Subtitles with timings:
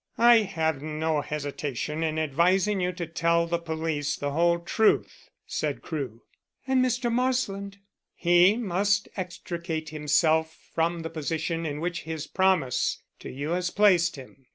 [0.17, 5.83] "I have no hesitation in advising you to tell the police the whole truth," said
[5.83, 6.23] Crewe.
[6.65, 7.11] "And Mr.
[7.11, 7.77] Marsland?"
[8.15, 14.15] "He must extricate himself from the position in which his promise to you has placed
[14.15, 14.47] him.